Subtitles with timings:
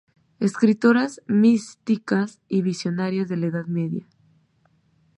[0.39, 4.07] Escritoras místicas y visionarias de la Edad Media".